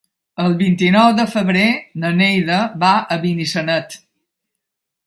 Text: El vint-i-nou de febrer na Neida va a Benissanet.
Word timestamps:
El 0.43 0.53
vint-i-nou 0.61 1.09
de 1.19 1.25
febrer 1.33 1.67
na 2.05 2.11
Neida 2.23 2.59
va 2.87 2.91
a 3.17 3.21
Benissanet. 3.27 4.03